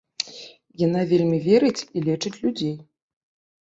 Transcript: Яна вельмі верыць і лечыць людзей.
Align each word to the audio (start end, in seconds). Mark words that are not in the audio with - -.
Яна 0.85 1.03
вельмі 1.13 1.39
верыць 1.47 1.81
і 1.97 2.07
лечыць 2.09 2.37
людзей. 2.43 2.77